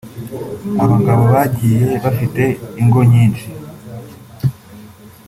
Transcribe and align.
abagabo 0.83 1.23
bagiye 1.33 1.87
bafite 2.03 2.43
ingo 2.81 2.99
nyinshi 3.11 3.47